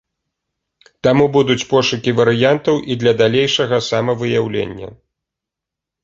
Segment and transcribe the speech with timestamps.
[1.07, 4.89] Таму будуць пошукі варыянтаў і для далейшага самавыяўлення.